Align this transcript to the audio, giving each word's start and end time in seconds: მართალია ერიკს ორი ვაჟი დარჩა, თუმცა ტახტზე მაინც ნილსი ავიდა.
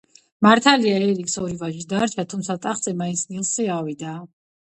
მართალია 0.45 1.01
ერიკს 1.07 1.35
ორი 1.41 1.57
ვაჟი 1.59 1.83
დარჩა, 1.91 2.25
თუმცა 2.33 2.57
ტახტზე 2.65 2.93
მაინც 3.03 3.23
ნილსი 3.35 3.67
ავიდა. 3.77 4.15